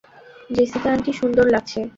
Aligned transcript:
Jessica 0.49 0.89
aunty, 0.93 1.11
সুন্দর 1.13 1.45
লাগছে। 1.53 1.79